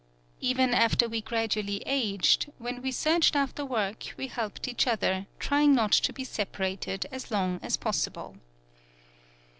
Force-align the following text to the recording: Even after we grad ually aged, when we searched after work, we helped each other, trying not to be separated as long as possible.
Even 0.39 0.73
after 0.73 1.07
we 1.07 1.21
grad 1.21 1.51
ually 1.51 1.83
aged, 1.85 2.51
when 2.57 2.81
we 2.81 2.91
searched 2.91 3.35
after 3.35 3.63
work, 3.63 4.15
we 4.17 4.25
helped 4.29 4.67
each 4.67 4.87
other, 4.87 5.27
trying 5.37 5.75
not 5.75 5.91
to 5.91 6.11
be 6.11 6.23
separated 6.23 7.05
as 7.11 7.29
long 7.29 7.59
as 7.61 7.77
possible. 7.77 8.37